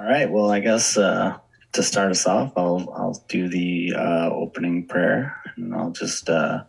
[0.00, 0.30] All right.
[0.30, 1.36] Well, I guess uh,
[1.72, 6.64] to start us off, I'll I'll do the uh, opening prayer, and I'll just uh,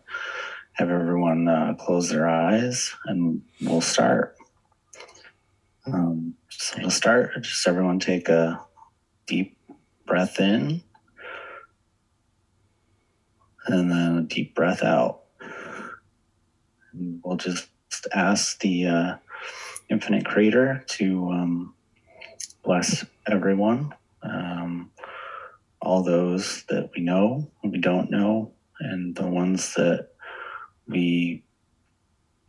[0.74, 4.36] have everyone uh, close their eyes, and we'll start.
[5.86, 8.60] Um, so to start, just everyone take a
[9.26, 9.56] deep
[10.04, 10.82] breath in,
[13.66, 15.22] and then a deep breath out.
[16.92, 17.70] And we'll just
[18.12, 19.14] ask the uh,
[19.88, 21.74] infinite creator to um,
[22.62, 24.90] bless everyone, um,
[25.80, 30.08] all those that we know we don't know, and the ones that
[30.86, 31.42] we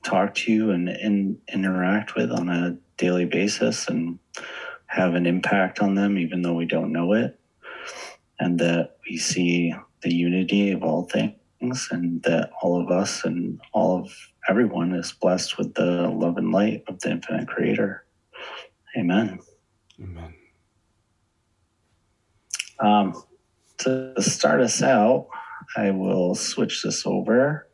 [0.03, 4.19] talk to and, and interact with on a daily basis and
[4.87, 7.39] have an impact on them, even though we don't know it,
[8.39, 13.59] and that we see the unity of all things, and that all of us and
[13.71, 14.13] all of
[14.49, 18.05] everyone is blessed with the love and light of the infinite creator.
[18.97, 19.39] Amen.
[20.03, 20.33] Amen.
[22.79, 23.23] Um,
[23.79, 25.27] to start us out,
[25.77, 27.67] I will switch this over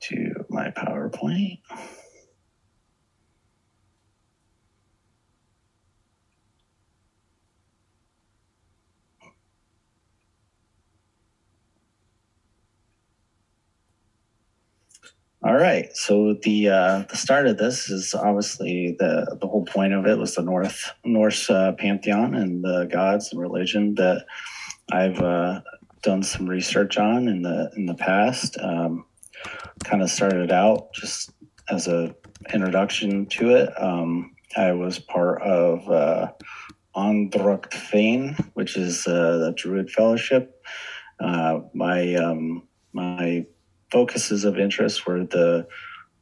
[0.00, 1.60] to my PowerPoint.
[15.42, 15.94] All right.
[15.94, 20.18] So the uh, the start of this is obviously the the whole point of it
[20.18, 24.24] was the North Norse uh, pantheon and the gods and religion that
[24.90, 25.60] I've uh,
[26.02, 28.56] done some research on in the in the past.
[28.60, 29.04] Um,
[29.84, 31.30] kind of started out just
[31.68, 32.14] as a
[32.52, 33.70] introduction to it.
[33.80, 36.32] Um, I was part of uh,
[37.72, 40.64] Fein, which is uh, the Druid Fellowship.
[41.20, 43.46] Uh, my um, my
[43.90, 45.66] focuses of interest were the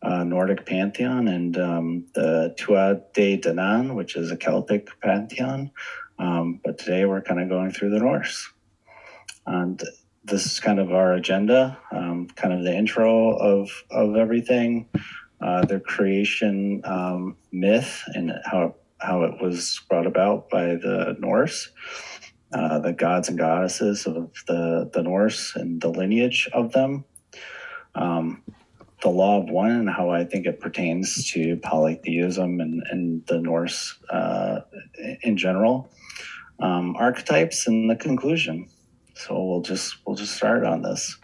[0.02, 5.70] uh, Nordic pantheon and um, the Tuatha De Danann, which is a Celtic pantheon.
[6.18, 8.50] Um, but today we're kind of going through the Norse.
[9.46, 9.82] And
[10.24, 14.88] this is kind of our agenda, um, kind of the intro of, of everything,
[15.40, 21.70] uh, the creation um, myth and how, how it was brought about by the Norse.
[22.52, 27.04] Uh, the gods and goddesses of the, the Norse and the lineage of them,
[27.94, 28.42] um,
[29.02, 33.38] the law of one and how I think it pertains to polytheism and, and the
[33.38, 34.60] Norse uh,
[35.22, 35.90] in general,
[36.58, 38.68] um, archetypes, and the conclusion.
[39.14, 41.18] So we'll just we'll just start on this.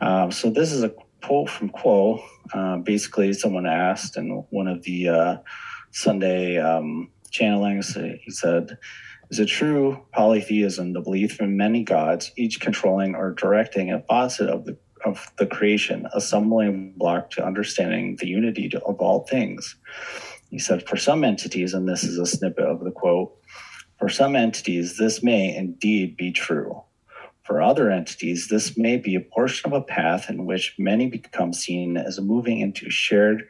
[0.00, 2.22] Um, so this is a quote from Q'uo.
[2.54, 5.36] Uh, basically, someone asked in one of the uh,
[5.90, 7.94] Sunday um, channelings.
[8.22, 8.78] He said,
[9.30, 14.48] "Is it true polytheism, the belief in many gods, each controlling or directing a facet
[14.48, 19.76] of the of the creation, a stumbling block to understanding the unity of all things.
[20.50, 23.34] He said, for some entities, and this is a snippet of the quote,
[23.98, 26.82] for some entities, this may indeed be true.
[27.42, 31.52] For other entities, this may be a portion of a path in which many become
[31.52, 33.46] seen as moving into shared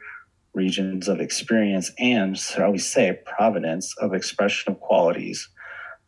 [0.53, 5.49] regions of experience and, shall we say, providence of expression of qualities,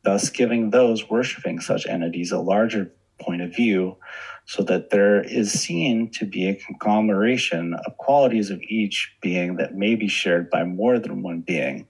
[0.04, 3.98] thus giving those worshiping such entities a larger point of view
[4.46, 9.76] so that there is seen to be a conglomeration of qualities of each being that
[9.76, 11.88] may be shared by more than one being,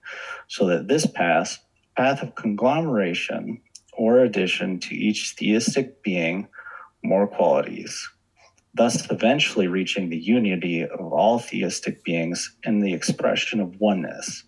[0.47, 1.63] so that this path,
[1.95, 3.61] path of conglomeration
[3.93, 6.47] or addition to each theistic being
[7.03, 8.09] more qualities,
[8.73, 14.43] thus eventually reaching the unity of all theistic beings in the expression of oneness,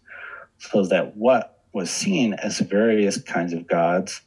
[0.60, 4.22] so that what was seen as various kinds of gods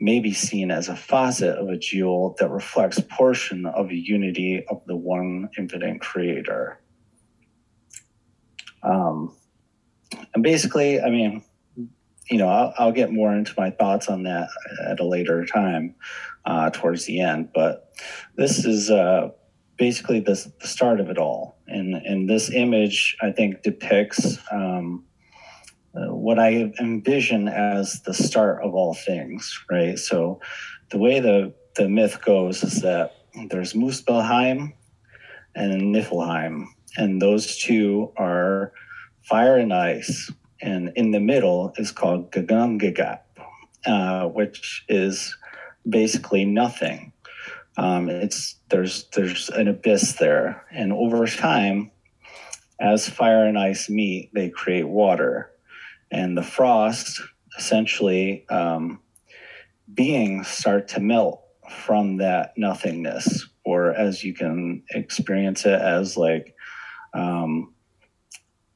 [0.00, 4.64] may be seen as a facet of a jewel that reflects portion of the unity
[4.68, 6.80] of the one infinite creator.
[8.82, 9.36] Um,
[10.34, 11.44] and basically, I mean,
[12.30, 14.48] you know, I'll, I'll, get more into my thoughts on that
[14.86, 15.96] at a later time
[16.46, 17.50] uh, towards the end.
[17.52, 17.92] But
[18.36, 19.30] this is uh,
[19.76, 21.58] basically the, the start of it all.
[21.66, 25.04] And, and this image, I think, depicts um,
[25.94, 29.98] uh, what I envision as the start of all things, right?
[29.98, 30.40] So
[30.90, 33.16] the way the, the myth goes is that
[33.48, 34.72] there's Muspelheim
[35.54, 36.66] and Niflheim,
[36.96, 38.72] and those two are
[39.22, 40.30] fire and ice.
[40.62, 43.20] And in the middle is called Ginnungagap,
[43.86, 45.36] uh, which is
[45.88, 47.12] basically nothing.
[47.76, 51.90] Um, it's there's there's an abyss there, and over time,
[52.78, 55.49] as fire and ice meet, they create water
[56.10, 57.20] and the frost
[57.58, 59.00] essentially um,
[59.92, 66.54] beings start to melt from that nothingness or as you can experience it as like
[67.14, 67.72] um,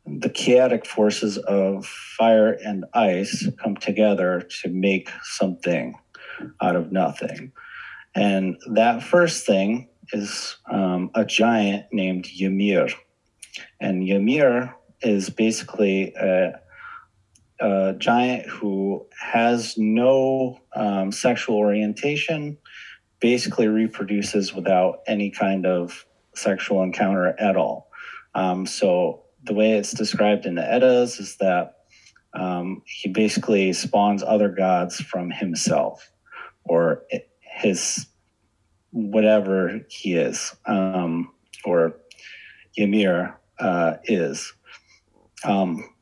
[0.07, 5.95] the chaotic forces of fire and ice come together to make something
[6.61, 7.53] out of nothing.
[8.15, 12.89] And that first thing is um, a giant named Ymir.
[13.81, 16.61] And Ymir is basically a,
[17.61, 22.59] a giant who has no um, sexual orientation,
[23.21, 26.05] basically reproduces without any kind of
[26.35, 27.89] sexual encounter at all.
[28.35, 31.77] Um, so the way it's described in the Eddas is that
[32.35, 36.11] um, he basically spawns other gods from himself
[36.65, 37.05] or
[37.41, 38.07] his
[38.91, 41.31] whatever he is um,
[41.65, 41.97] or
[42.77, 44.53] Ymir uh, is.
[45.45, 45.94] Um,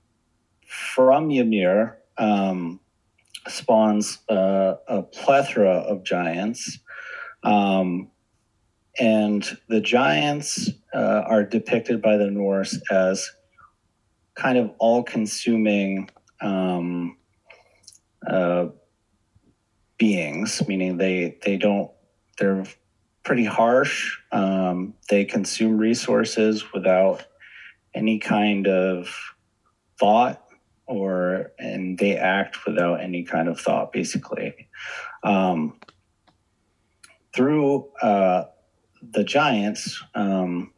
[0.95, 2.81] from Ymir um,
[3.49, 6.79] spawns a plethora of giants.
[7.43, 8.11] Um,
[8.99, 13.31] and the giants uh, are depicted by the Norse as
[14.35, 17.17] kind of all consuming um,
[18.27, 18.67] uh,
[19.99, 21.91] beings, meaning they, they don't,
[22.39, 22.65] they're
[23.23, 24.19] pretty harsh.
[24.31, 27.25] Um, they consume resources without
[27.95, 29.15] any kind of
[29.99, 30.42] thought
[30.87, 34.69] or and they act without any kind of thought basically.
[35.23, 35.79] Um,
[37.35, 38.45] through uh,
[39.03, 40.73] the giants um,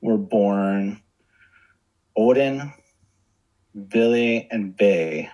[0.00, 1.00] were born
[2.16, 2.72] odin
[3.74, 5.28] Vili and Ve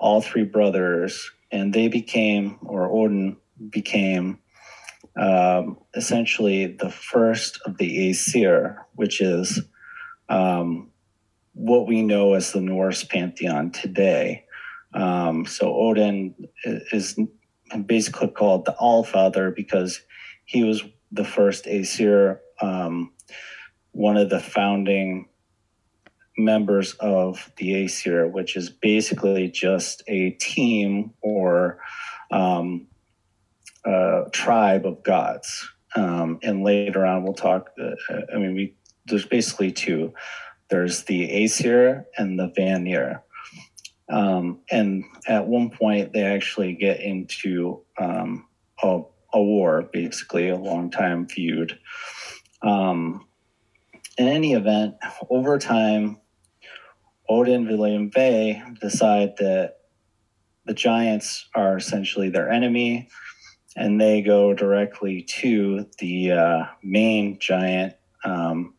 [0.00, 3.36] all three brothers, and they became, or Odin
[3.68, 4.38] became,
[5.20, 9.60] um, essentially the first of the Aesir, which is
[10.30, 10.89] um,
[11.60, 14.46] what we know as the Norse pantheon today.
[14.94, 16.34] Um, so Odin
[16.64, 17.18] is
[17.86, 20.00] basically called the Allfather because
[20.46, 23.12] he was the first Aesir, um,
[23.92, 25.28] one of the founding
[26.38, 31.78] members of the Aesir, which is basically just a team or
[32.30, 32.86] um,
[33.84, 35.68] a tribe of gods.
[35.94, 37.70] Um, and later on, we'll talk.
[37.78, 37.90] Uh,
[38.34, 40.14] I mean, we there's basically two.
[40.70, 43.22] There's the Aesir and the Vanir.
[44.08, 48.46] Um, and at one point, they actually get into um,
[48.82, 49.02] a,
[49.32, 51.78] a, war, basically a long time feud.
[52.62, 53.26] Um,
[54.18, 54.96] in any event,
[55.28, 56.18] over time,
[57.28, 59.76] Odin, and Vili Ve decide that
[60.66, 63.08] the giants are essentially their enemy,
[63.76, 67.94] and they go directly to the uh, main giant,
[68.24, 68.74] um,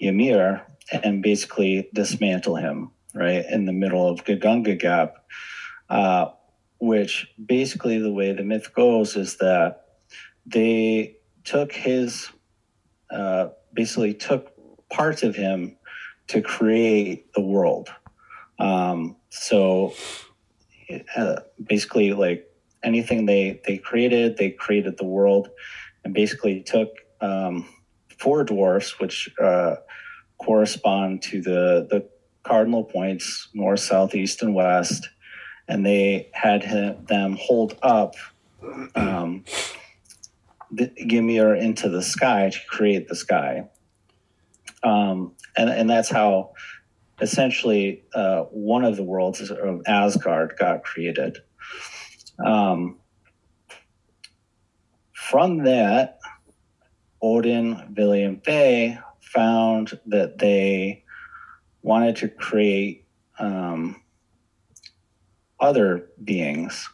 [0.00, 5.16] Ymir, and basically dismantle him right in the middle of Ginnungagap, Gap.
[5.88, 6.30] Uh,
[6.78, 9.84] which basically the way the myth goes is that
[10.44, 12.28] they took his,
[13.08, 14.52] uh, basically took
[14.88, 15.76] parts of him
[16.26, 17.88] to create the world.
[18.58, 19.94] Um, so
[21.16, 22.50] uh, basically, like
[22.82, 25.50] anything they they created, they created the world,
[26.04, 26.88] and basically took
[27.20, 27.68] um,
[28.18, 29.76] four dwarfs, which uh,
[30.44, 32.08] correspond to the the
[32.42, 35.08] cardinal points north, south, east, and west,
[35.68, 38.14] and they had him, them hold up.
[38.94, 39.44] Um,
[40.70, 43.68] the, Ymir into the sky to create the sky.
[44.82, 46.52] Um, and and that's how
[47.20, 51.38] essentially uh, one of the worlds of Asgard got created.
[52.44, 52.98] Um,
[55.12, 56.18] from that,
[57.20, 58.98] Odin, Vili Ve
[59.32, 61.04] found that they
[61.82, 63.04] wanted to create
[63.38, 64.00] um,
[65.58, 66.88] other beings.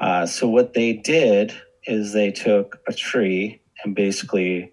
[0.00, 1.54] Uh, so what they did
[1.86, 4.72] is they took a tree and basically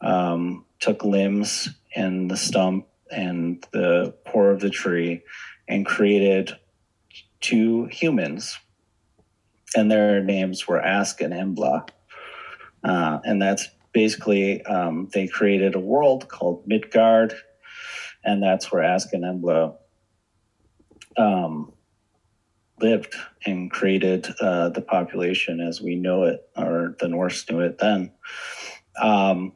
[0.00, 5.22] um, took limbs and the stump and the core of the tree
[5.68, 6.56] and created
[7.40, 8.58] two humans.
[9.74, 11.88] And their names were Ask and Embla.
[12.82, 17.32] Uh, and that's basically, um, they created a world called Midgard.
[18.22, 19.74] And that's where Ask and Embla
[21.16, 21.72] um,
[22.78, 23.14] lived
[23.46, 28.12] and created uh, the population as we know it, or the Norse knew it then.
[29.00, 29.54] Um,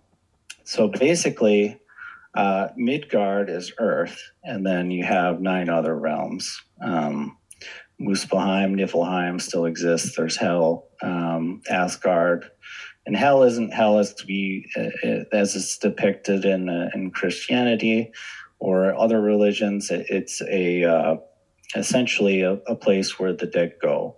[0.65, 1.79] so basically,
[2.35, 6.63] uh, Midgard is Earth, and then you have nine other realms.
[6.83, 7.37] Um,
[8.01, 10.17] Muspelheim, Niflheim still exists.
[10.17, 12.47] There's Hel, um, Asgard,
[13.07, 18.13] and Hell isn't Hell as be uh, as it's depicted in uh, in Christianity
[18.59, 19.91] or other religions.
[19.91, 21.17] It's a uh,
[21.75, 24.17] essentially a, a, place where the dead go,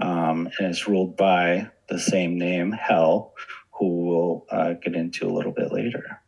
[0.00, 3.34] um, and it's ruled by the same name, Hel,
[3.72, 6.20] who we'll uh, get into a little bit later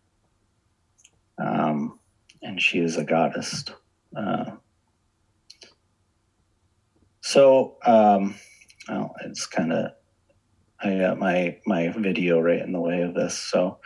[1.38, 1.99] um,
[2.42, 3.64] and she is a goddess.
[4.16, 4.52] Uh,
[7.21, 8.35] so, um,
[8.88, 9.92] well, it's kind of
[10.83, 13.39] I got my my video right in the way of this.
[13.39, 13.79] So,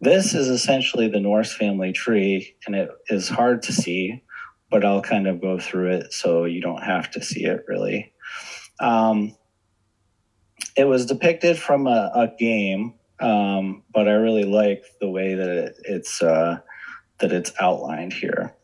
[0.00, 4.22] this is essentially the Norse family tree, and it is hard to see,
[4.70, 8.12] but I'll kind of go through it so you don't have to see it really.
[8.78, 9.36] Um,
[10.76, 15.48] it was depicted from a, a game, um, but I really like the way that
[15.48, 16.58] it, it's uh,
[17.18, 18.54] that it's outlined here.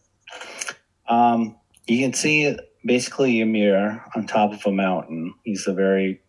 [1.08, 5.34] Um, you can see basically Ymir on top of a mountain.
[5.44, 6.20] He's a very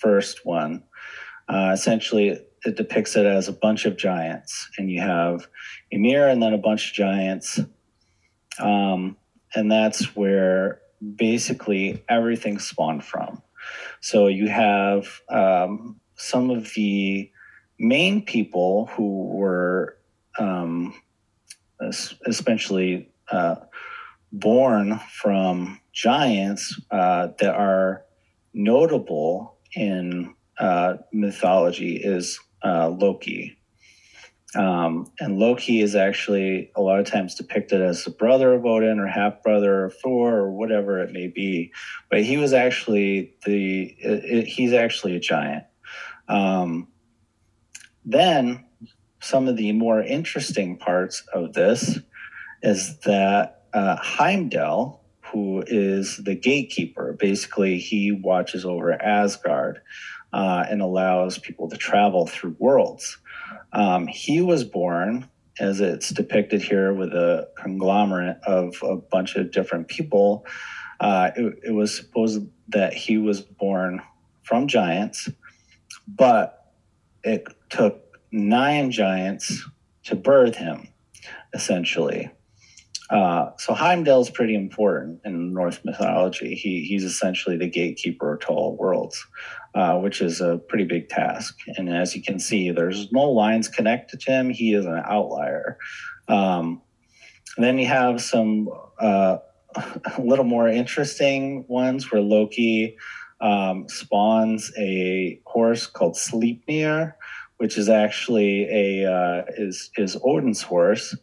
[0.00, 0.82] first one.
[1.48, 2.28] Uh, essentially,
[2.64, 5.46] it depicts it as a bunch of giants, and you have
[5.90, 7.60] Ymir and then a bunch of giants.
[8.58, 9.16] Um,
[9.54, 10.80] and that's where
[11.16, 13.42] basically everything spawned from.
[14.00, 17.30] So you have um, some of the
[17.78, 19.96] main people who were
[20.38, 20.94] um,
[22.26, 23.56] especially uh,
[24.32, 28.04] born from giants uh, that are
[28.52, 33.56] notable in uh, mythology is uh, Loki.
[34.56, 38.98] Um, and Loki is actually a lot of times depicted as the brother of Odin
[38.98, 41.72] or half brother of Thor or whatever it may be.
[42.10, 45.64] But he was actually the, it, it, he's actually a giant.
[46.28, 46.88] Um,
[48.04, 48.64] then
[49.20, 51.98] some of the more interesting parts of this
[52.62, 54.99] is that uh, Heimdall,
[55.32, 59.80] who is the gatekeeper, basically he watches over Asgard
[60.32, 63.18] uh, and allows people to travel through worlds.
[63.72, 69.50] Um, he was born, as it's depicted here, with a conglomerate of a bunch of
[69.50, 70.46] different people.
[71.00, 74.00] Uh, it, it was supposed that he was born
[74.42, 75.28] from giants,
[76.06, 76.72] but
[77.22, 79.64] it took nine giants
[80.04, 80.88] to birth him,
[81.52, 82.30] essentially.
[83.10, 86.54] Uh, so Heimdall is pretty important in Norse mythology.
[86.54, 89.26] He, he's essentially the gatekeeper to all worlds,
[89.74, 91.58] uh, which is a pretty big task.
[91.76, 94.50] And as you can see, there's no lines connected to him.
[94.50, 95.76] He is an outlier.
[96.28, 96.82] Um,
[97.56, 98.68] then you have some
[99.00, 99.38] uh,
[99.74, 102.96] a little more interesting ones where Loki
[103.40, 107.14] um, spawns a horse called Sleipnir,
[107.58, 111.16] which is actually a uh, is is Odin's horse.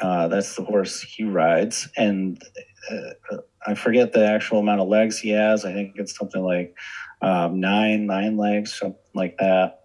[0.00, 2.42] Uh, that's the horse he rides, and
[2.90, 5.64] uh, I forget the actual amount of legs he has.
[5.64, 6.74] I think it's something like
[7.20, 9.80] um, nine nine legs, something like that.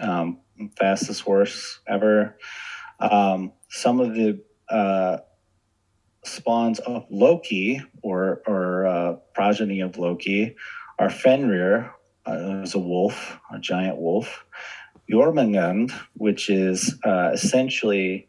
[0.00, 0.38] Um,
[0.78, 2.38] fastest horse ever.
[3.00, 5.18] Um, some of the uh,
[6.24, 10.56] spawns of Loki or or uh, progeny of Loki
[10.98, 11.92] are Fenrir,
[12.26, 14.44] uh, a wolf, a giant wolf.
[15.10, 18.28] Jormungand, which is uh, essentially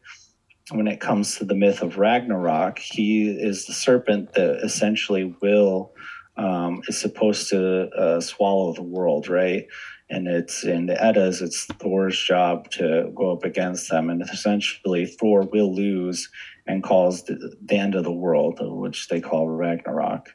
[0.72, 5.94] when it comes to the myth of Ragnarok, he is the serpent that essentially will
[6.38, 9.66] um, is supposed to uh, swallow the world, right?
[10.10, 15.06] And it's in the Eddas, it's Thor's job to go up against them, and essentially
[15.06, 16.30] Thor will lose
[16.68, 20.28] and cause the, the end of the world, which they call Ragnarok.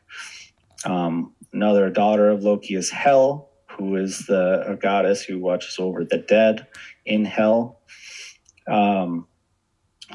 [0.84, 6.18] Um, another daughter of Loki is Hel, who is the goddess who watches over the
[6.18, 6.66] dead
[7.04, 7.80] in hell.
[8.68, 9.26] Um,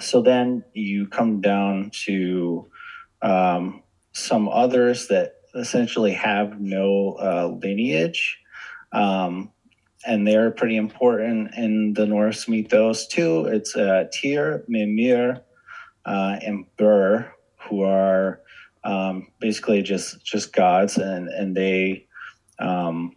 [0.02, 2.70] so then you come down to
[3.22, 8.40] um, some others that essentially have no uh, lineage.
[8.92, 9.52] Um,
[10.06, 13.46] and they're pretty important in the Norse mythos too.
[13.46, 15.42] It's uh, Tyr, Mimir,
[16.06, 18.42] uh, and Bur, who are
[18.84, 22.08] um, basically just just gods, and and they
[22.58, 23.16] um,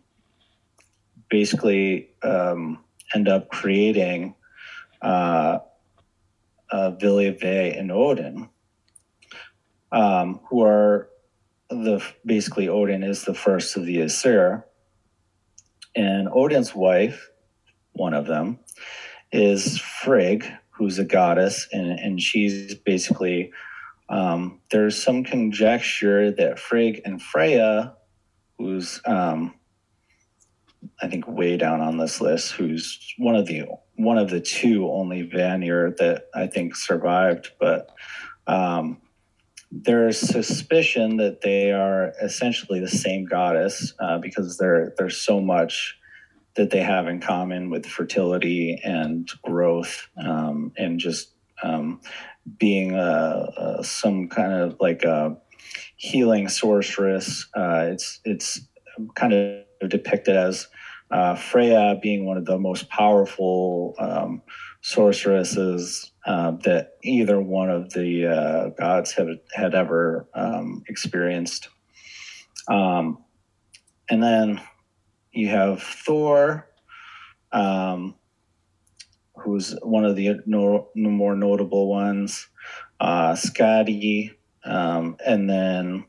[1.30, 4.34] basically um, end up creating
[5.00, 5.60] uh,
[6.74, 8.48] uh, Vili Ve and Odin,
[9.92, 11.08] um, who are
[11.70, 14.66] the basically Odin is the first of the Aesir,
[15.94, 17.30] and Odin's wife,
[17.92, 18.58] one of them,
[19.30, 23.52] is Frigg, who's a goddess, and and she's basically
[24.08, 27.94] um, there's some conjecture that Frigg and Freya,
[28.58, 29.54] who's um,
[31.00, 33.62] I think way down on this list, who's one of the
[33.96, 37.90] one of the two only Vanir that I think survived, but
[38.46, 39.00] um,
[39.70, 45.96] there's suspicion that they are essentially the same goddess uh, because there there's so much
[46.54, 51.32] that they have in common with fertility and growth um, and just
[51.62, 52.00] um,
[52.58, 55.36] being a, a, some kind of like a
[55.96, 57.46] healing sorceress.
[57.56, 58.60] Uh, it's it's
[59.14, 60.68] kind of depicted as
[61.14, 64.42] uh, Freya being one of the most powerful um,
[64.82, 71.68] sorceresses uh, that either one of the uh, gods had had ever um, experienced.
[72.66, 73.22] Um,
[74.10, 74.60] and then
[75.30, 76.68] you have Thor,
[77.52, 78.16] um,
[79.36, 82.48] who's one of the no, more notable ones,
[82.98, 84.32] uh, Skadi,
[84.64, 86.06] um, and then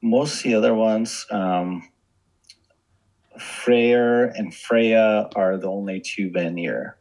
[0.00, 1.90] most of the other ones, um,
[3.40, 6.96] Freyr and Freya are the only two Vanir.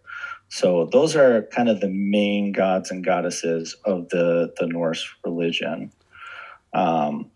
[0.50, 5.92] So those are kind of the main gods and goddesses of the the Norse religion.
[6.74, 7.30] Um,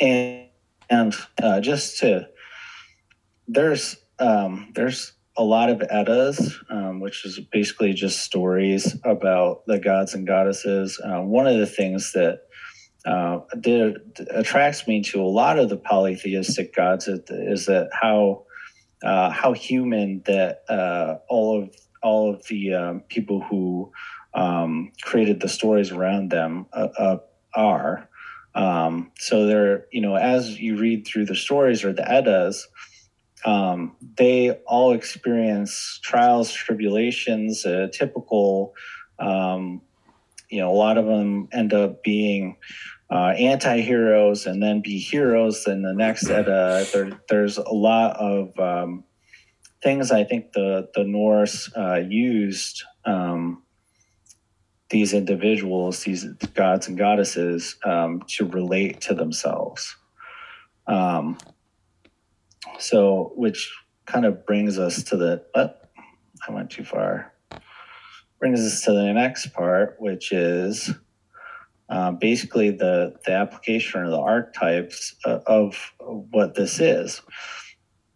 [0.00, 0.48] and
[0.90, 2.28] and uh, just to
[3.46, 9.78] there's um, there's a lot of eddas, um, which is basically just stories about the
[9.78, 11.00] gods and goddesses.
[11.04, 12.42] Uh, one of the things that
[13.04, 13.98] uh, did,
[14.30, 18.44] attracts me to a lot of the polytheistic gods is, that how
[19.02, 23.92] uh, how human that uh, all of all of the um, people who
[24.32, 27.18] um, created the stories around them uh, uh,
[27.54, 28.08] are.
[28.54, 32.66] Um, so they're, you know, as you read through the stories or the Eddas,
[33.44, 38.74] um, they all experience trials, tribulations, typical,
[39.18, 39.82] um,
[40.50, 42.56] you know, a lot of them end up being
[43.14, 46.84] uh, anti-heroes and then be heroes in the next Edda.
[46.92, 49.04] There, there's a lot of um,
[49.84, 53.62] things I think the, the Norse uh, used um,
[54.90, 59.94] these individuals, these gods and goddesses, um, to relate to themselves.
[60.88, 61.38] Um,
[62.80, 63.72] so, which
[64.06, 65.70] kind of brings us to the, oh,
[66.48, 67.32] I went too far.
[68.40, 70.90] Brings us to the next part, which is
[71.88, 77.22] uh, basically the, the application or the archetypes of, of what this is.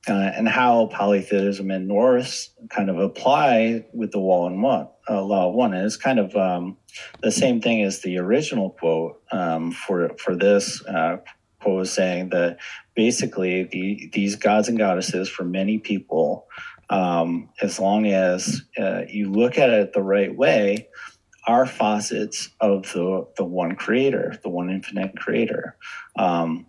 [0.08, 5.22] Uh, and how polytheism and Norse kind of apply with the wall and one uh,
[5.22, 5.74] law of one.
[5.74, 6.78] And it's kind of um,
[7.22, 11.18] the same thing as the original quote um, for for this uh,
[11.60, 12.58] quote was saying that
[12.94, 16.46] basically the these gods and goddesses for many people,
[16.90, 20.88] um, as long as uh, you look at it the right way,
[21.48, 25.76] are facets of the the one creator, the one infinite creator.
[26.16, 26.66] Um,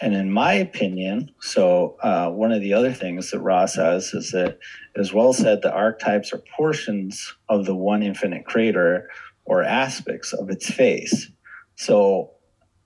[0.00, 4.32] and in my opinion, so uh, one of the other things that Ra says is
[4.32, 4.58] that,
[4.96, 9.08] as well said, the archetypes are portions of the one infinite creator
[9.44, 11.30] or aspects of its face.
[11.76, 12.32] So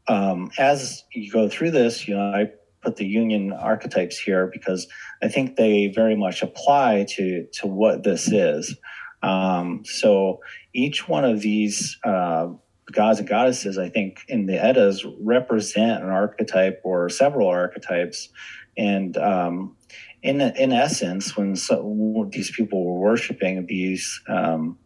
[0.09, 2.51] um, as you go through this, you know, I
[2.83, 4.87] put the Jungian archetypes here because
[5.23, 8.77] I think they very much apply to to what this is.
[9.23, 10.41] Um, so
[10.73, 12.49] each one of these uh,
[12.93, 18.29] gods and goddesses, I think, in the Eddas represent an archetype or several archetypes.
[18.77, 19.77] And um,
[20.23, 24.79] in, in essence, when so, these people were worshiping these, um,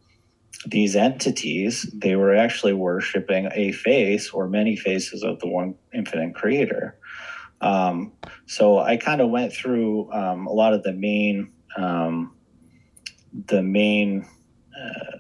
[0.67, 6.35] these entities, they were actually worshiping a face or many faces of the one infinite
[6.35, 6.97] creator.
[7.61, 8.13] Um,
[8.47, 12.35] so I kind of went through um, a lot of the main, um,
[13.33, 14.27] the main
[14.79, 15.19] uh,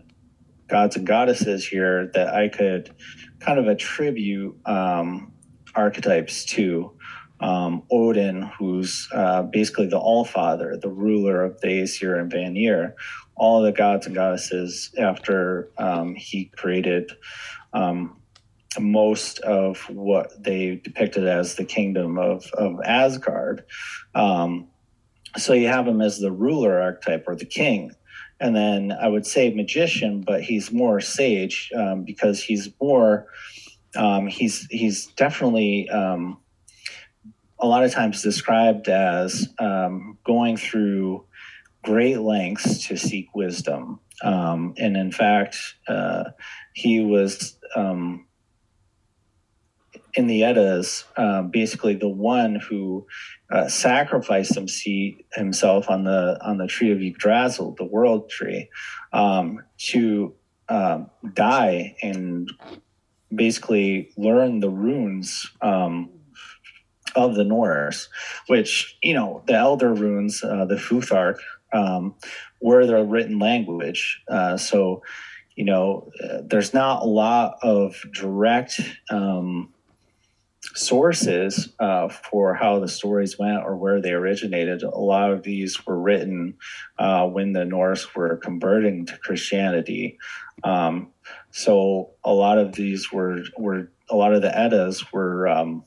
[0.69, 2.95] gods and goddesses here that I could
[3.41, 5.33] kind of attribute um,
[5.75, 6.93] archetypes to.
[7.41, 12.95] Um, Odin, who's uh, basically the All Father, the ruler of the Aesir and Vanir,
[13.35, 17.11] all the gods and goddesses after um, he created
[17.73, 18.21] um,
[18.79, 23.65] most of what they depicted as the kingdom of, of Asgard.
[24.15, 24.69] Um,
[25.37, 27.91] so you have him as the ruler archetype or the king
[28.43, 33.29] and then I would say magician, but he's more sage um, because he's more
[33.95, 36.39] um, he's he's definitely um,
[37.61, 41.25] a lot of times described as um, going through
[41.85, 46.25] great lengths to seek wisdom, um, and in fact, uh,
[46.75, 48.27] he was um,
[50.15, 53.07] in the Eddas, uh, basically the one who
[53.51, 54.55] uh, sacrificed
[55.35, 58.69] himself on the on the tree of Yggdrasil, the world tree,
[59.13, 60.35] um, to
[60.69, 62.51] um, die and
[63.35, 66.11] basically learn the runes um,
[67.17, 68.09] of the Norse,
[68.49, 71.39] which you know the Elder runes, uh, the Futhark,
[71.73, 72.15] um,
[72.61, 74.23] were their written language.
[74.29, 75.03] Uh, so
[75.57, 79.73] you know, uh, there's not a lot of direct um,
[80.75, 84.83] sources uh, for how the stories went or where they originated.
[84.83, 86.55] A lot of these were written
[86.99, 90.19] uh, when the Norse were converting to Christianity.
[90.65, 91.13] Um,
[91.51, 95.85] so a lot of these were were a lot of the Eddas were um,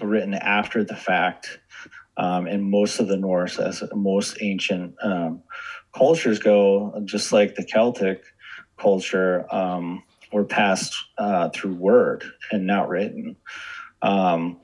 [0.00, 1.58] written after the fact.
[2.16, 5.42] Um, and most of the Norse, as most ancient um,
[5.94, 8.24] cultures go, just like the Celtic
[8.76, 13.36] culture, um, were passed uh, through word and not written.
[14.02, 14.58] Um,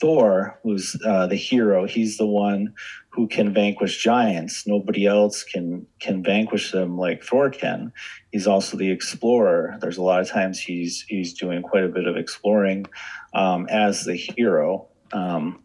[0.00, 2.74] Thor, who's uh, the hero, he's the one
[3.10, 4.66] who can vanquish giants.
[4.66, 7.92] Nobody else can can vanquish them like Thor can.
[8.30, 9.78] He's also the explorer.
[9.80, 12.86] There's a lot of times he's he's doing quite a bit of exploring
[13.32, 14.88] um, as the hero.
[15.12, 15.62] Um,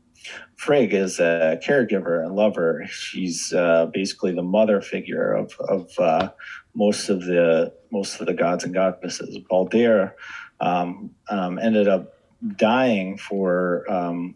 [0.56, 2.86] Frigg is a caregiver and lover.
[2.90, 6.30] She's uh, basically the mother figure of of uh,
[6.74, 9.38] most of the most of the gods and goddesses.
[9.50, 10.16] Balder
[10.62, 12.19] um, um ended up
[12.56, 14.36] dying for um,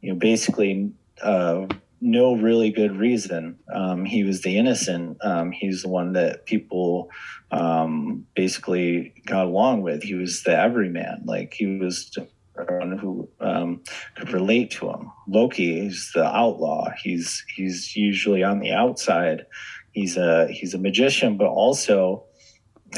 [0.00, 1.66] you know basically uh,
[2.00, 3.58] no really good reason.
[3.72, 5.18] Um, he was the innocent.
[5.24, 7.10] Um, he's the one that people
[7.50, 10.02] um, basically got along with.
[10.02, 11.22] He was the everyman.
[11.24, 12.10] Like he was
[12.54, 13.82] one who um,
[14.16, 15.12] could relate to him.
[15.28, 16.90] Loki is the outlaw.
[17.02, 19.46] He's he's usually on the outside.
[19.92, 22.24] He's a he's a magician, but also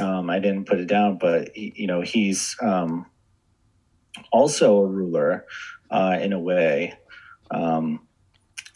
[0.00, 2.57] um, I didn't put it down, but he, you know he's
[4.33, 5.46] also a ruler
[5.90, 6.94] uh, in a way.
[7.50, 8.07] Um,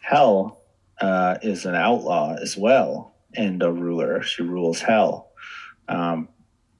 [0.00, 0.60] Hel
[1.00, 4.22] uh, is an outlaw as well and a ruler.
[4.22, 5.30] She rules hell.
[5.88, 6.28] Um,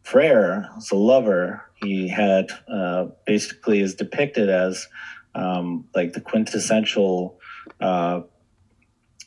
[0.03, 1.65] Freyr is a lover.
[1.83, 4.89] He had uh, basically is depicted as
[5.35, 7.39] um, like the quintessential,
[7.81, 8.23] uh,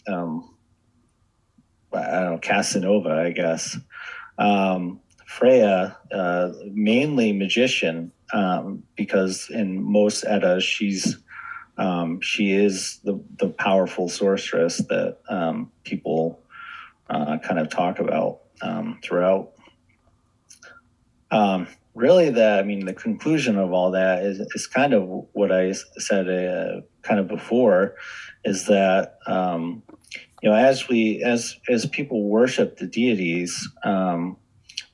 [0.07, 0.55] um,
[1.93, 3.77] I don't know, Casanova, I guess.
[4.37, 11.17] Um, Freya, uh, mainly magician, um, because in most Eddas she's
[11.77, 16.41] um, she is the the powerful sorceress that um, people
[17.09, 19.51] uh, kind of talk about um, throughout.
[21.31, 25.51] Um, really, the I mean, the conclusion of all that is is kind of what
[25.51, 27.95] I said uh, kind of before,
[28.43, 29.81] is that um,
[30.43, 33.67] you know as we as as people worship the deities,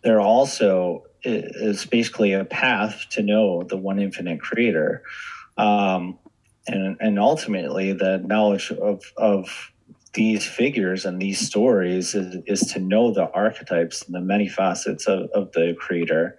[0.03, 5.03] they're also is basically a path to know the one infinite creator.
[5.57, 6.19] Um,
[6.67, 9.71] and, and ultimately, the knowledge of, of
[10.13, 15.07] these figures and these stories is, is to know the archetypes and the many facets
[15.07, 16.37] of, of the creator.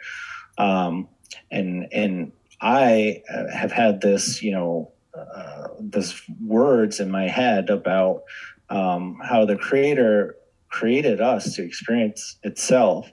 [0.59, 1.09] Um,
[1.51, 3.23] and, and I
[3.53, 8.23] have had this, you know, uh, this words in my head about
[8.69, 10.37] um, how the creator
[10.69, 13.11] created us to experience itself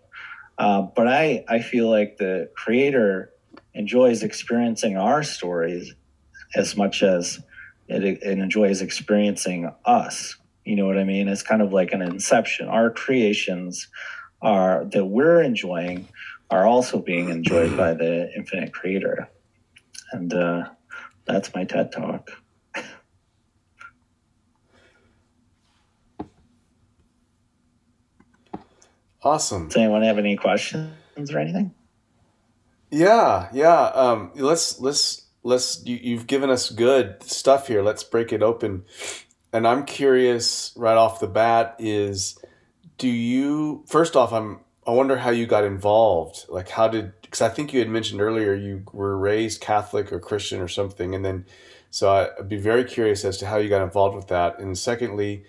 [0.57, 3.31] uh, but I, I feel like the creator
[3.73, 5.93] enjoys experiencing our stories
[6.55, 7.41] as much as
[7.87, 10.35] it, it enjoys experiencing us.
[10.63, 11.27] You know what I mean?
[11.27, 12.67] It's kind of like an inception.
[12.67, 13.87] Our creations
[14.41, 16.07] are that we're enjoying
[16.49, 19.29] are also being enjoyed by the infinite creator.
[20.11, 20.69] And uh,
[21.25, 22.31] that's my TED talk.
[29.25, 29.67] Awesome.
[29.67, 31.73] Does anyone have any questions or anything?
[32.91, 33.85] Yeah, yeah.
[33.85, 35.83] Um, let's let's let's.
[35.83, 37.81] You, you've given us good stuff here.
[37.81, 38.85] Let's break it open.
[39.51, 42.37] And I'm curious right off the bat is,
[42.99, 44.31] do you first off?
[44.31, 46.45] I'm I wonder how you got involved.
[46.47, 47.13] Like, how did?
[47.21, 51.15] Because I think you had mentioned earlier you were raised Catholic or Christian or something,
[51.15, 51.45] and then
[51.89, 54.59] so I'd be very curious as to how you got involved with that.
[54.59, 55.45] And secondly,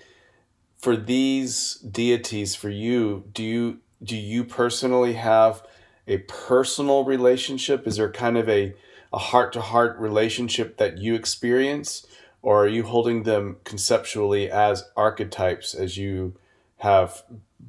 [0.78, 5.62] for these deities for you do you do you personally have
[6.06, 7.86] a personal relationship?
[7.86, 8.74] Is there kind of a
[9.12, 12.06] a heart to heart relationship that you experience?
[12.42, 16.34] Or are you holding them conceptually as archetypes as you
[16.78, 17.22] have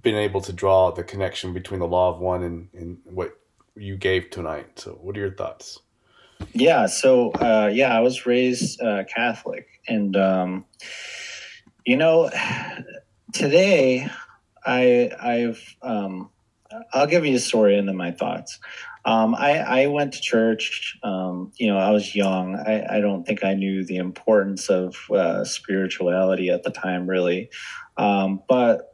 [0.04, 3.40] been able to draw the connection between the law of one and, and what
[3.76, 4.80] you gave tonight?
[4.80, 5.80] So what are your thoughts?
[6.54, 10.66] Yeah so uh, yeah i was raised uh, catholic and um,
[11.88, 12.30] you know,
[13.32, 14.10] today
[14.66, 16.30] I I've um,
[16.92, 18.60] I'll give you a story and then my thoughts.
[19.06, 20.98] Um, I, I went to church.
[21.02, 22.58] Um, you know, I was young.
[22.58, 27.50] I, I don't think I knew the importance of uh, spirituality at the time, really.
[27.96, 28.94] Um, but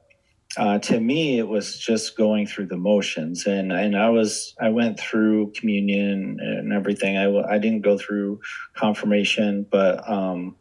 [0.55, 4.69] uh, to me, it was just going through the motions, and and I was I
[4.69, 7.17] went through communion and everything.
[7.17, 8.41] I I didn't go through
[8.75, 10.57] confirmation, but um,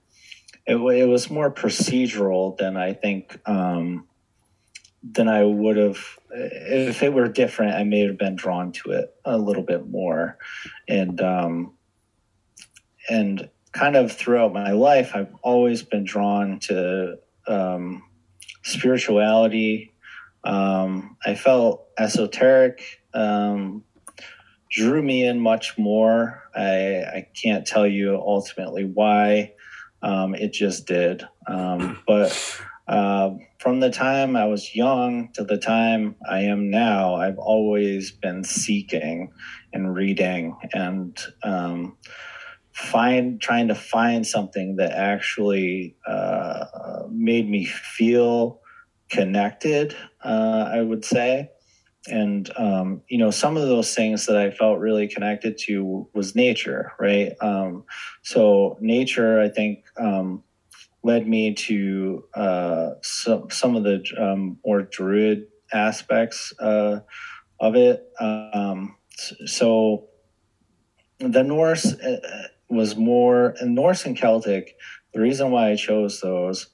[0.66, 4.06] it, it was more procedural than I think um,
[5.02, 5.98] than I would have.
[6.30, 10.38] If it were different, I may have been drawn to it a little bit more,
[10.88, 11.74] and um,
[13.08, 18.02] and kind of throughout my life, I've always been drawn to um,
[18.62, 19.92] spirituality.
[20.44, 22.82] Um, I felt esoteric
[23.14, 23.84] um,
[24.70, 26.42] drew me in much more.
[26.54, 29.52] I, I can't tell you ultimately why.
[30.02, 31.24] Um, it just did.
[31.46, 37.14] Um, but uh, from the time I was young to the time I am now,
[37.14, 39.32] I've always been seeking
[39.72, 41.96] and reading and um,
[42.72, 46.64] find trying to find something that actually uh,
[47.10, 48.60] made me feel
[49.10, 49.94] connected.
[50.24, 51.50] Uh, I would say.
[52.08, 56.34] And um, you know, some of those things that I felt really connected to was
[56.34, 57.32] nature, right?
[57.40, 57.84] Um,
[58.22, 60.42] so nature, I think, um,
[61.04, 67.00] led me to uh, some some of the um, more druid aspects uh,
[67.60, 68.04] of it.
[68.20, 68.96] Um,
[69.46, 70.08] so
[71.18, 74.76] the Norse uh, was more and Norse and Celtic.
[75.14, 76.68] The reason why I chose those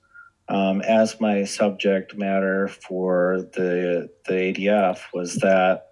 [0.49, 5.89] um, as my subject matter for the the ADF was that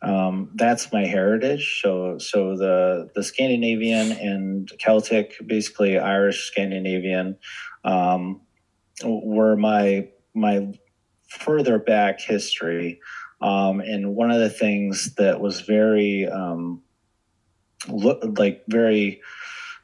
[0.00, 1.80] um, that's my heritage.
[1.82, 7.36] So so the the Scandinavian and Celtic, basically Irish Scandinavian,
[7.84, 8.40] um,
[9.04, 10.72] were my my
[11.28, 13.00] further back history.
[13.40, 16.82] Um, and one of the things that was very um,
[17.88, 19.20] look like very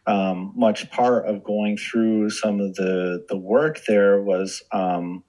[0.08, 5.22] um, much part of going through some of the the work there was um,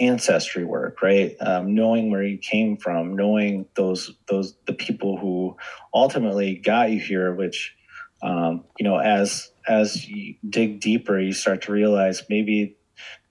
[0.00, 1.36] ancestry work, right?
[1.40, 5.56] Um, knowing where you came from, knowing those those the people who
[5.92, 7.74] ultimately got you here, which
[8.22, 12.78] um, you know, as as you dig deeper, you start to realize maybe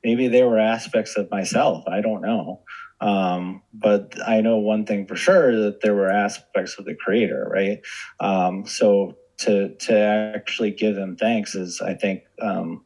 [0.04, 1.88] maybe there were aspects of myself.
[1.88, 2.62] I don't know.
[3.00, 7.48] Um, but I know one thing for sure that there were aspects of the creator,
[7.52, 7.80] right?
[8.20, 9.98] Um, so to to
[10.36, 12.84] actually give them thanks is, I think, um,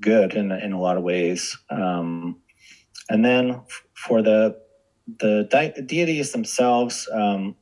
[0.00, 1.56] good in in a lot of ways.
[1.68, 2.40] Um,
[3.08, 3.62] and then
[3.94, 4.60] for the
[5.18, 7.56] the de- deities themselves, um,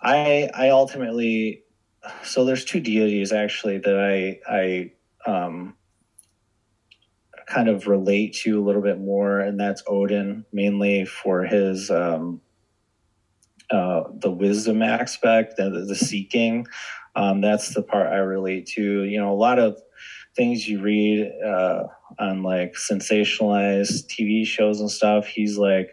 [0.00, 1.64] I I ultimately
[2.22, 4.92] so there's two deities actually that I I
[5.30, 5.74] um,
[7.46, 12.40] kind of relate to a little bit more, and that's Odin mainly for his um,
[13.70, 16.66] uh, the wisdom aspect, the, the seeking.
[17.14, 19.04] Um, that's the part I relate to.
[19.04, 19.80] You know, a lot of
[20.36, 21.84] things you read uh,
[22.18, 25.26] on like sensationalized TV shows and stuff.
[25.26, 25.90] He's like,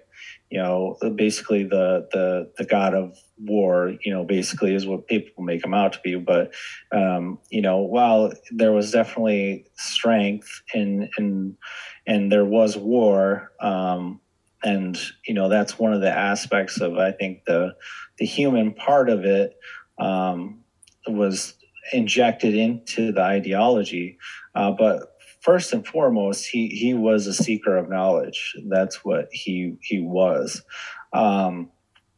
[0.51, 3.93] you know, basically the the the god of war.
[4.03, 6.15] You know, basically is what people make him out to be.
[6.15, 6.53] But
[6.91, 11.57] um, you know, while there was definitely strength in in
[12.05, 13.51] and there was war.
[13.59, 14.19] Um,
[14.63, 14.97] and
[15.27, 17.75] you know that's one of the aspects of I think the
[18.17, 19.55] the human part of it
[19.99, 20.63] um,
[21.07, 21.55] was
[21.91, 24.17] injected into the ideology.
[24.55, 28.55] Uh, but first and foremost, he he was a seeker of knowledge.
[28.67, 30.63] That's what he he was.
[31.11, 31.69] Um,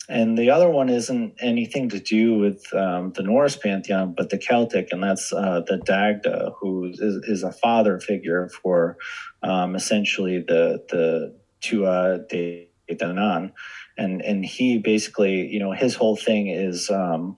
[0.07, 4.37] and the other one isn't anything to do with um, the Norse pantheon, but the
[4.37, 8.97] Celtic, and that's uh, the Dagda, who is, is, a father figure for
[9.41, 13.51] um, essentially the the Tuatha De Danann.
[13.97, 17.37] And and he basically, you know, his whole thing is um,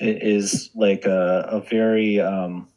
[0.00, 2.68] is like a, a very um,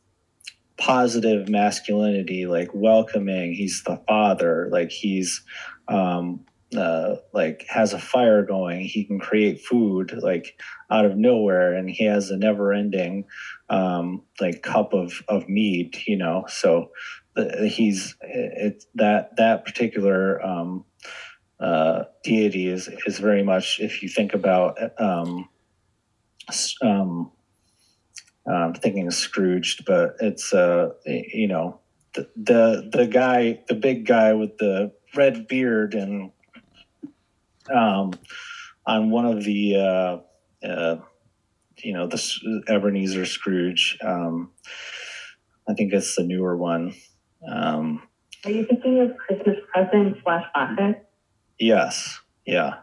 [0.78, 3.54] positive masculinity, like welcoming.
[3.54, 5.42] He's the father, like he's
[5.88, 6.46] um,
[6.76, 8.82] uh, like has a fire going.
[8.82, 10.60] He can create food like
[10.92, 13.26] out of nowhere, and he has a never-ending
[13.70, 15.98] um, like cup of of mead.
[16.06, 16.92] You know, so
[17.36, 20.86] he's it that that particular um,
[21.60, 25.50] uh, deity is is very much if you think about um,
[26.82, 27.32] um,
[28.46, 31.80] I'm thinking Scrooged, but it's uh, you know
[32.14, 36.32] the, the the guy, the big guy with the red beard, and
[37.74, 38.14] um,
[38.86, 40.98] on one of the uh, uh,
[41.78, 43.98] you know the Ebenezer Scrooge.
[44.04, 44.52] Um,
[45.68, 46.94] I think it's the newer one.
[47.48, 48.04] Um,
[48.46, 51.06] Are you thinking of Christmas present slash Bucket?
[51.60, 52.20] Yes.
[52.46, 52.80] Yeah.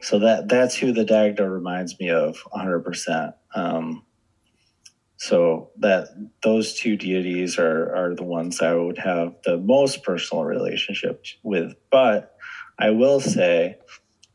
[0.00, 3.34] So that that's who the Dagda reminds me of 100%.
[3.54, 4.04] Um,
[5.16, 6.08] so that
[6.42, 11.74] those two deities are are the ones I would have the most personal relationship with.
[11.90, 12.36] But
[12.78, 13.78] I will say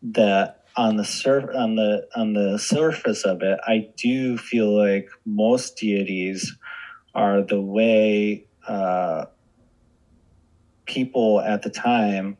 [0.02, 5.10] that on the surf on the on the surface of it, I do feel like
[5.26, 6.58] most deities
[7.14, 9.26] are the way uh,
[10.90, 12.36] people at the time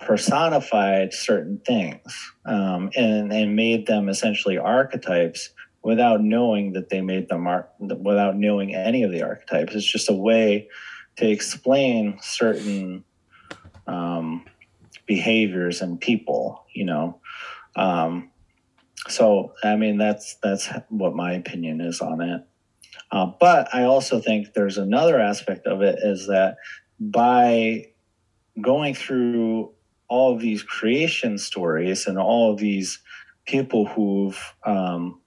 [0.00, 5.50] personified certain things um, and, and made them essentially archetypes
[5.82, 9.74] without knowing that they made them ar- without knowing any of the archetypes.
[9.74, 10.68] It's just a way
[11.16, 13.04] to explain certain
[13.86, 14.44] um,
[15.06, 17.20] behaviors and people, you know.
[17.76, 18.30] Um,
[19.08, 22.42] so, I mean, that's that's what my opinion is on it.
[23.12, 26.56] Uh, but I also think there's another aspect of it is that
[27.00, 27.86] by
[28.60, 29.72] going through
[30.08, 32.98] all of these creation stories and all of these
[33.46, 35.20] people who've um,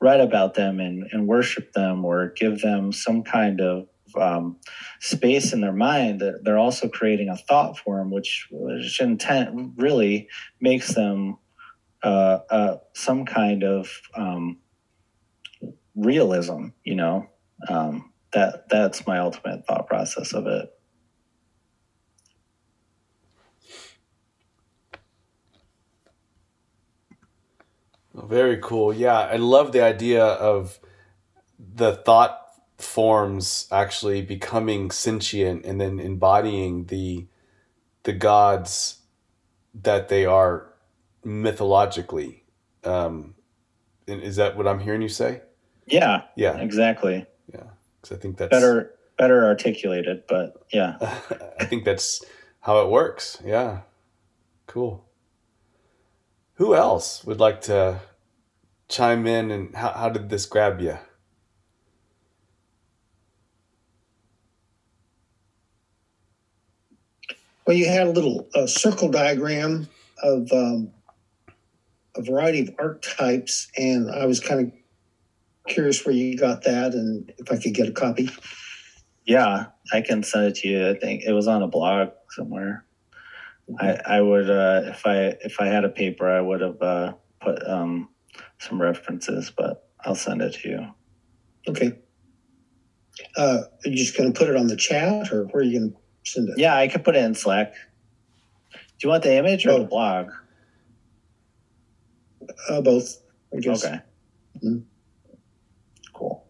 [0.00, 4.56] read about them and, and worship them or give them some kind of um,
[5.00, 10.28] space in their mind they're also creating a thought form which, which intent really
[10.60, 11.38] makes them
[12.02, 14.58] uh, uh, some kind of um,
[15.94, 17.26] realism you know?
[17.68, 20.74] Um, that that's my ultimate thought process of it
[28.14, 28.92] Very cool.
[28.92, 30.78] Yeah, I love the idea of
[31.58, 32.38] the thought
[32.78, 37.26] forms actually becoming sentient and then embodying the
[38.02, 38.98] the gods
[39.74, 40.66] that they are
[41.24, 42.42] mythologically.
[42.84, 43.34] Um,
[44.06, 45.42] is that what I'm hearing you say?
[45.86, 46.22] Yeah.
[46.36, 46.58] Yeah.
[46.58, 47.26] Exactly.
[47.52, 47.64] Yeah,
[48.00, 50.96] because I think that's better better articulated, but yeah.
[51.60, 52.24] I think that's
[52.60, 53.40] how it works.
[53.44, 53.80] Yeah.
[54.66, 55.04] Cool.
[56.62, 58.02] Who else would like to
[58.88, 60.96] chime in and how, how did this grab you?
[67.66, 69.88] Well, you had a little uh, circle diagram
[70.22, 70.92] of um,
[72.14, 74.72] a variety of archetypes, and I was kind of
[75.66, 78.30] curious where you got that and if I could get a copy.
[79.24, 80.90] Yeah, I can send it to you.
[80.90, 82.84] I think it was on a blog somewhere.
[83.80, 87.12] I, I would uh, if I if I had a paper I would have uh,
[87.40, 88.08] put um,
[88.58, 90.86] some references, but I'll send it to you.
[91.68, 91.92] Okay.
[93.36, 95.78] Uh, are you just going to put it on the chat, or where are you
[95.78, 95.98] going to
[96.30, 96.54] send it?
[96.58, 97.74] Yeah, I could put it in Slack.
[98.72, 99.78] Do you want the image or Oh.
[99.80, 100.30] the blog?
[102.68, 103.22] Uh, both,
[103.54, 103.84] I guess.
[103.84, 104.00] Okay.
[104.62, 104.84] Mhm.
[106.12, 106.46] Cool.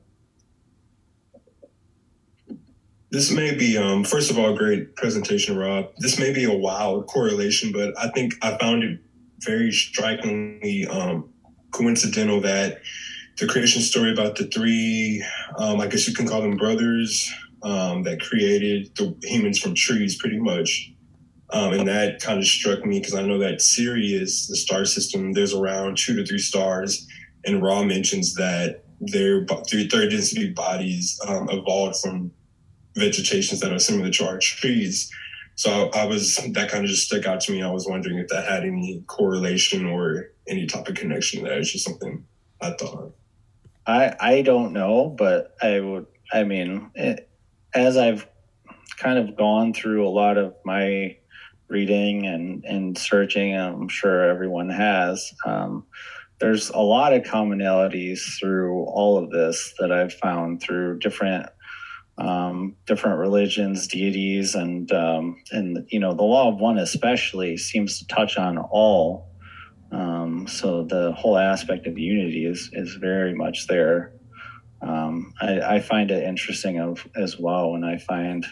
[3.12, 5.90] This may be, um, first of all, great presentation, Rob.
[5.98, 9.00] This may be a wild correlation, but I think I found it
[9.40, 11.28] very strikingly um,
[11.72, 12.80] coincidental that
[13.36, 15.22] the creation story about the three,
[15.58, 17.30] um, I guess you can call them brothers,
[17.62, 20.94] um, that created the humans from trees, pretty much.
[21.52, 25.34] Um, and that kind of struck me because I know that Sirius, the star system,
[25.34, 27.06] there's around two to three stars,
[27.44, 32.30] and Ra mentions that their bo- their third density bodies um, evolved from
[32.94, 35.10] vegetations that are similar to our trees.
[35.54, 37.62] So I, I was that kind of just stuck out to me.
[37.62, 41.58] I was wondering if that had any correlation or any type of connection there.
[41.58, 42.24] It's just something
[42.60, 43.14] I thought.
[43.86, 46.06] I I don't know, but I would.
[46.32, 47.28] I mean, it,
[47.74, 48.26] as I've
[48.96, 51.16] kind of gone through a lot of my
[51.68, 55.32] reading and and searching, and I'm sure everyone has.
[55.44, 55.84] Um,
[56.40, 61.46] there's a lot of commonalities through all of this that I've found through different
[62.18, 67.98] um, different religions, deities, and um, and you know the law of one especially seems
[67.98, 69.28] to touch on all.
[69.90, 74.12] Um, so the whole aspect of unity is is very much there.
[74.82, 78.44] Um, I, I find it interesting of, as well, and I find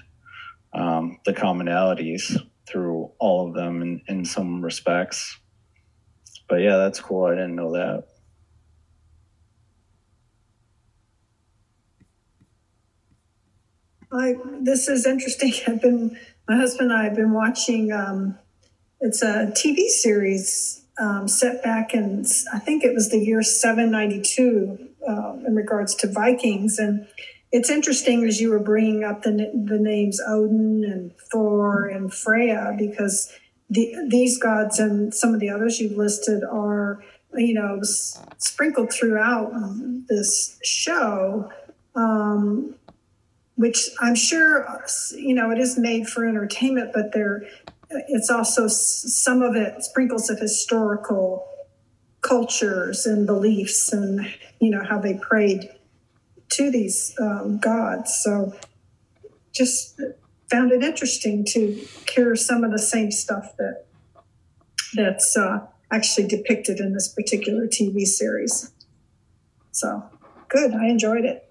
[0.72, 5.38] um, the commonalities through all of them in, in some respects.
[6.48, 7.26] But yeah, that's cool.
[7.26, 8.04] I didn't know that.
[14.12, 15.52] I, this is interesting.
[15.66, 16.18] I've been,
[16.48, 18.38] my husband and I have been watching, um,
[19.00, 24.88] it's a TV series um, set back in, I think it was the year 792
[25.08, 26.78] uh, in regards to Vikings.
[26.78, 27.06] And
[27.52, 32.74] it's interesting as you were bringing up the, the names Odin and Thor and Freya,
[32.78, 33.32] because
[33.70, 37.02] the, these gods and some of the others you've listed are,
[37.34, 39.52] you know, s- sprinkled throughout
[40.08, 41.50] this show.
[41.94, 42.74] Um,
[43.60, 44.66] which I'm sure
[45.12, 47.42] you know it is made for entertainment, but there
[48.08, 51.46] it's also some of it sprinkles of historical
[52.22, 55.68] cultures and beliefs and you know how they prayed
[56.52, 58.18] to these um, gods.
[58.24, 58.54] So
[59.52, 60.00] just
[60.50, 63.84] found it interesting to hear some of the same stuff that
[64.94, 68.72] that's uh, actually depicted in this particular TV series.
[69.70, 70.02] So
[70.48, 71.49] good, I enjoyed it.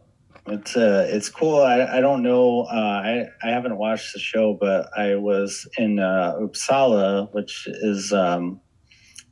[0.52, 1.62] It's uh, it's cool.
[1.62, 2.62] I, I don't know.
[2.62, 8.12] Uh, I I haven't watched the show, but I was in uh, Uppsala, which is
[8.12, 8.60] um,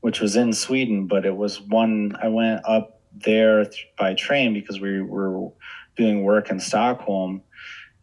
[0.02, 2.16] which was in Sweden, but it was one.
[2.22, 5.50] I went up there th- by train because we were
[5.96, 7.42] doing work in Stockholm,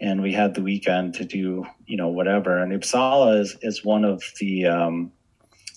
[0.01, 2.59] and we had the weekend to do you know whatever.
[2.59, 5.13] And Uppsala is is one of the um,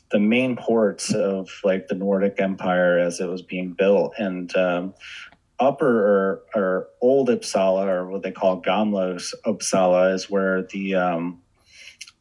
[0.09, 4.93] the main ports of like the Nordic Empire as it was being built, and um,
[5.59, 11.41] upper or, or old Uppsala, or what they call Gamla Uppsala, is where the um,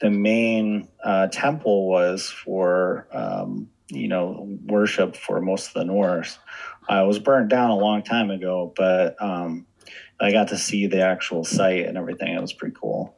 [0.01, 6.39] the main uh, temple was for um, you know worship for most of the Norse.
[6.89, 9.67] Uh, was burnt down a long time ago, but um,
[10.21, 12.33] I got to see the actual site and everything.
[12.33, 13.16] It was pretty cool.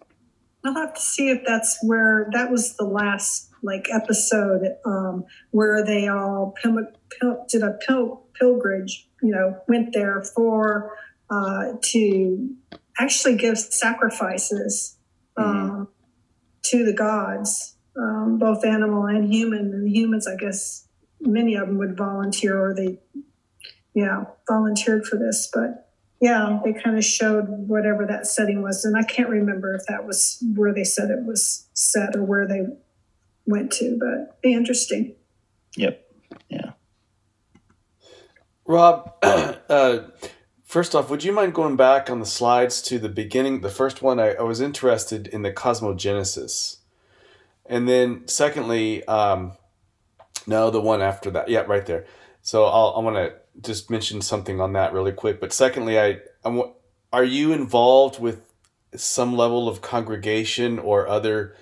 [0.65, 5.85] I'll have to see if that's where that was the last like episode um, where
[5.85, 9.09] they all pil- pil- did a pil- pilgrimage.
[9.23, 10.97] You know, went there for
[11.31, 12.57] uh, to
[12.99, 14.97] actually give sacrifices
[15.37, 15.89] um,
[16.65, 19.73] to the gods, um, both animal and human.
[19.73, 20.87] And the humans, I guess,
[21.21, 22.99] many of them would volunteer or they,
[23.95, 25.51] yeah, volunteered for this.
[25.53, 25.88] But
[26.21, 28.85] yeah, they kind of showed whatever that setting was.
[28.85, 32.47] And I can't remember if that was where they said it was set or where
[32.47, 32.63] they
[33.47, 35.15] went to, but be interesting.
[35.77, 36.05] Yep.
[36.49, 36.73] Yeah.
[38.67, 40.01] Rob, uh,
[40.65, 43.61] first off, would you mind going back on the slides to the beginning?
[43.61, 46.79] The first one, I, I was interested in the cosmogenesis.
[47.65, 49.53] And then, secondly, um,
[50.47, 51.49] no, the one after that.
[51.49, 52.07] Yeah, right there.
[52.43, 55.41] So I'll, I want to just mention something on that really quick.
[55.41, 56.63] But secondly, I, I
[57.13, 58.43] are you involved with
[58.95, 61.55] some level of congregation or other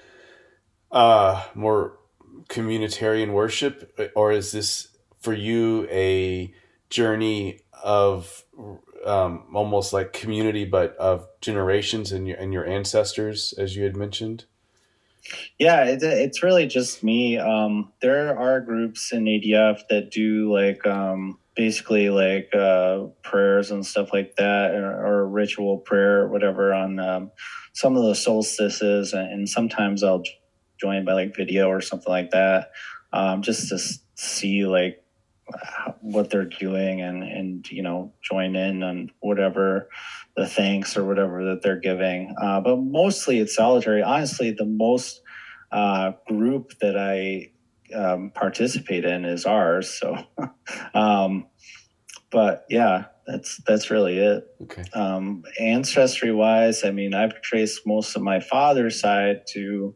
[0.91, 1.99] uh, more
[2.49, 4.89] communitarian worship, or is this
[5.21, 6.53] for you a
[6.91, 8.45] journey of
[9.05, 13.97] um, almost like community, but of generations and your and your ancestors, as you had
[13.97, 14.45] mentioned?
[15.59, 17.39] Yeah, it, it's really just me.
[17.39, 23.85] Um, there are groups in ADF that do like um, basically like uh, prayers and
[23.85, 27.31] stuff like that, or, or ritual prayer, or whatever, on um,
[27.73, 30.23] some of the solstices, and sometimes I'll
[30.81, 32.71] join by like video or something like that,
[33.13, 33.79] um, just to
[34.15, 35.03] see like
[36.01, 39.89] what they're doing and and you know join in on whatever
[40.37, 42.35] the thanks or whatever that they're giving.
[42.41, 44.03] Uh, but mostly it's solitary.
[44.03, 45.21] Honestly the most
[45.73, 47.51] uh, group that i
[47.95, 50.17] um, participate in is ours so
[50.95, 51.47] um,
[52.31, 58.17] but yeah that's that's really it okay um, ancestry wise i mean i've traced most
[58.17, 59.95] of my father's side to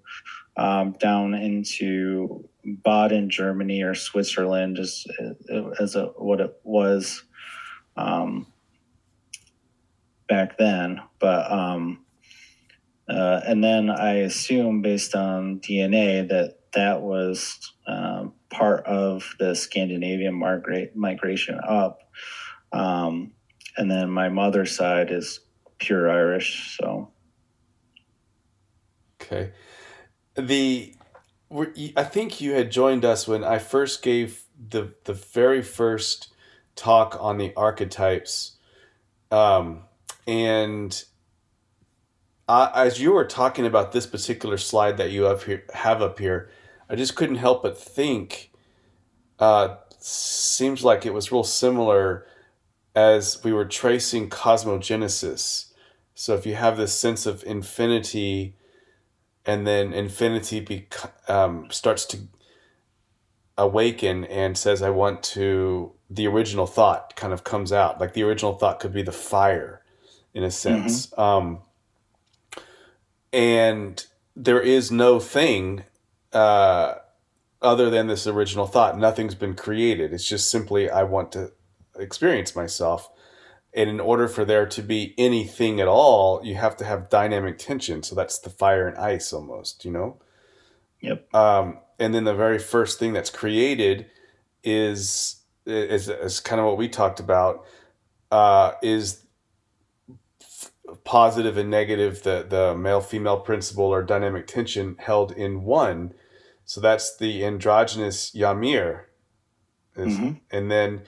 [0.57, 5.07] um, down into Baden, Germany, or Switzerland, as
[5.81, 7.23] as a, what it was
[7.97, 8.47] um,
[10.29, 11.01] back then.
[11.19, 12.05] But um,
[13.09, 19.55] uh, and then I assume, based on DNA, that that was um, part of the
[19.55, 22.01] Scandinavian migrate, migration up.
[22.73, 23.33] Um,
[23.77, 25.41] and then my mother's side is
[25.79, 26.77] pure Irish.
[26.79, 27.11] So.
[29.23, 29.53] Okay
[30.37, 30.95] the
[31.97, 36.33] I think you had joined us when I first gave the the very first
[36.77, 38.57] talk on the archetypes,
[39.31, 39.83] um,
[40.27, 41.03] and
[42.49, 46.21] I, as you were talking about this particular slide that you have here have up
[46.21, 46.51] here,
[46.91, 48.51] I just couldn't help but think.
[49.39, 52.27] Uh, seems like it was real similar
[52.95, 55.73] as we were tracing cosmogenesis.
[56.15, 58.57] So if you have this sense of infinity
[59.47, 62.19] and then infinity bec- um, starts to
[63.59, 68.23] awaken and says i want to the original thought kind of comes out like the
[68.23, 69.83] original thought could be the fire
[70.33, 71.21] in a sense mm-hmm.
[71.21, 71.59] um,
[73.35, 75.85] and there is no thing
[76.33, 76.95] uh,
[77.63, 81.53] other than this original thought nothing's been created it's just simply i want to
[81.99, 83.11] experience myself
[83.73, 87.59] and in order for there to be anything at all, you have to have dynamic
[87.59, 88.03] tension.
[88.03, 90.21] So that's the fire and ice almost, you know?
[91.01, 91.33] Yep.
[91.35, 94.07] Um, and then the very first thing that's created
[94.65, 97.65] is, is, is kind of what we talked about,
[98.33, 99.25] uh, is
[101.05, 106.13] positive and negative, the, the male female principle or dynamic tension held in one.
[106.71, 109.09] So that's the androgynous Ymir.
[109.97, 110.35] Mm-hmm.
[110.53, 111.03] And then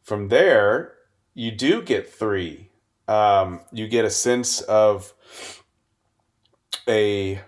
[0.00, 0.94] from there,
[1.34, 2.70] you do get three.
[3.08, 5.12] Um, you get a sense of
[6.88, 7.40] a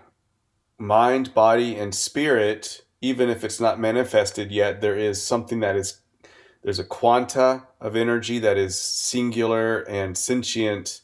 [0.77, 6.01] mind, body, and spirit, even if it's not manifested yet, there is something that is
[6.63, 11.03] there's a quanta of energy that is singular and sentient.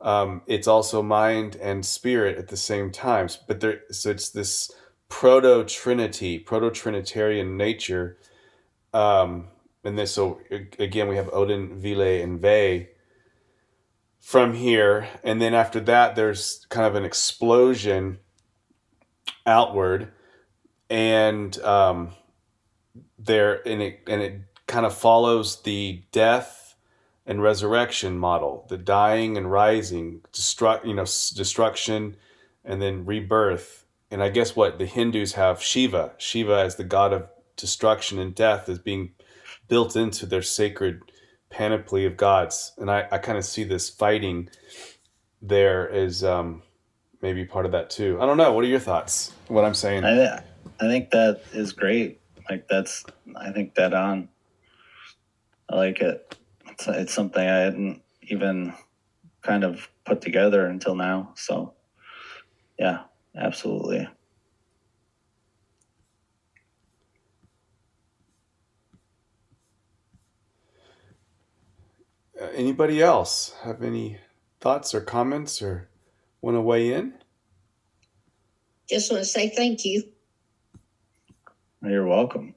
[0.00, 3.28] Um, it's also mind and spirit at the same time.
[3.46, 4.68] But there, so it's this
[5.12, 8.16] proto trinity, proto trinitarian nature
[8.94, 9.48] um,
[9.84, 10.40] and this, so
[10.78, 12.88] again we have Odin, Vili, and Ve
[14.20, 18.18] from here, and then after that there's kind of an explosion
[19.44, 20.12] outward,
[20.88, 22.12] and um,
[23.18, 26.76] there and it and it kind of follows the death
[27.26, 32.16] and resurrection model, the dying and rising, destruct you know destruction,
[32.64, 33.81] and then rebirth,
[34.12, 36.12] and I guess what the Hindus have Shiva.
[36.18, 39.12] Shiva as the god of destruction and death is being
[39.68, 41.00] built into their sacred
[41.48, 42.72] panoply of gods.
[42.76, 44.50] And I, I kind of see this fighting
[45.40, 46.62] there as um,
[47.22, 48.18] maybe part of that too.
[48.20, 48.52] I don't know.
[48.52, 49.32] What are your thoughts?
[49.48, 50.04] What I'm saying?
[50.04, 50.42] I,
[50.78, 52.20] I think that is great.
[52.50, 53.04] Like that's,
[53.34, 54.28] I think that on.
[55.70, 56.36] I like it.
[56.68, 58.74] It's, it's something I hadn't even
[59.40, 61.32] kind of put together until now.
[61.34, 61.72] So,
[62.78, 63.04] yeah,
[63.36, 64.08] absolutely.
[72.40, 74.18] Uh, anybody else have any
[74.60, 75.88] thoughts or comments or
[76.40, 77.14] want to weigh in?
[78.88, 80.02] Just want to say thank you.
[81.82, 82.54] You're welcome.